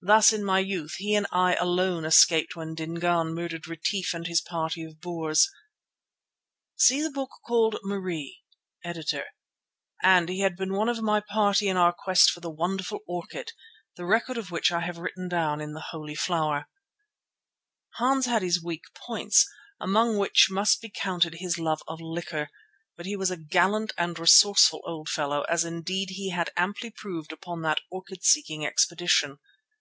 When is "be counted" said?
20.80-21.34